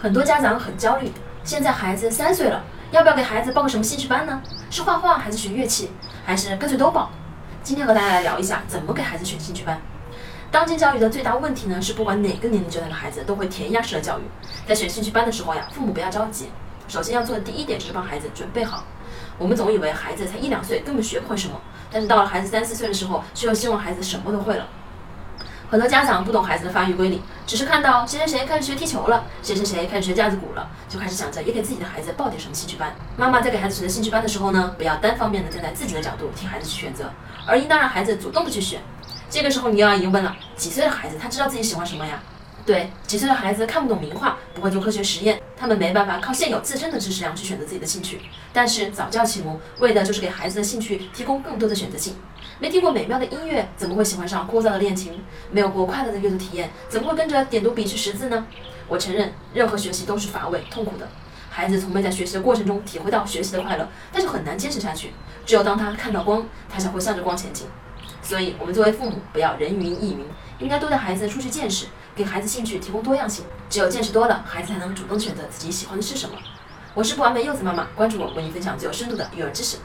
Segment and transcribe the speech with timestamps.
[0.00, 1.10] 很多家长很焦虑，
[1.42, 4.40] 现在孩子三岁了，要不要给孩子报个什么兴趣班呢？
[4.70, 5.90] 是画画还是学乐器，
[6.24, 7.10] 还是干脆都报？
[7.64, 9.80] 今天和大家来聊一下怎么给孩子选兴趣班。
[10.52, 14.22] 当今教育的最大问题呢，是不管哪个年龄阶段的孩子都会填鸭式的教育。
[14.68, 16.48] 在选兴趣班的时候呀，父母不要着急，
[16.86, 18.84] 首先要做的第一点就是帮孩子准备好。
[19.36, 24.68] 我们总以为孩子才一两岁，根本学不会什么，但是到了孩子三四岁的时候，却又希望孩子什么都会了。
[25.70, 32.94] 很多家长不懂孩子的发育规律，只是看到谁谁谁开始学踢球了，谁谁谁开始学架子鼓了，就开始想着也给自己的孩子报点什么兴趣班。
[33.16, 37.10] 妈妈在给孩子选择兴趣班的时候呢，不要单方面的站在自己的角度替孩子去选择，
[37.46, 38.82] 而应当让孩子主动的去选。
[39.30, 42.22] 这个时候你又要疑问了，几岁的孩子他知道自己喜欢什么呀？
[42.68, 48.20] 对，几岁的孩子看不懂名画，不会做科学实验，他们没办法靠现有自身的知识量去选择自己的兴趣。
[48.52, 52.14] 但是早教启蒙为的就是给孩子的兴趣提供更多的选择性。
[52.58, 55.18] 没听过美妙的音乐，怎么会喜欢上枯燥的练琴？
[55.50, 58.46] 没有过快乐的阅读体验，怎么会跟着点读笔去识字呢？
[58.86, 61.08] 我承认，任何学习都是乏味、痛苦的。
[61.48, 65.14] 孩子从没在学习的过程中体会到学习的快乐，但是很难坚持下去。
[65.46, 67.66] 只有当他看到光，他才会向着光前进。
[68.28, 70.26] 所以，我们作为父母，不要人云亦云，
[70.58, 73.42] 应该多带孩子出去见识，给孩子兴趣提供多样性。
[73.70, 76.36] 只有见识多了，孩子才能主动选择自己喜欢的是什么。
[76.92, 79.78] 我是不完美柚子妈妈，关注我，为你分享最有深度的育儿知识。